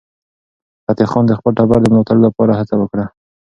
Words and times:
فتح 0.87 1.05
خان 1.11 1.23
د 1.27 1.31
خپل 1.39 1.51
ټبر 1.57 1.77
د 1.81 1.85
ملاتړ 1.93 2.17
لپاره 2.25 2.53
هڅه 2.59 2.75
وکړه. 2.77 3.05